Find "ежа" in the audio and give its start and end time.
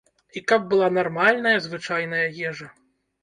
2.49-2.73